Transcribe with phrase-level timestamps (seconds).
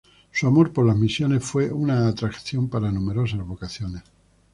[0.31, 4.01] Su amor por las misiones fue una atracción para numerosas vocaciones.